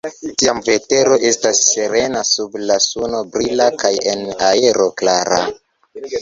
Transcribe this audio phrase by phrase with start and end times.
[0.43, 5.41] Tiam vetero estas serena sub la suno brila kaj en aero klara.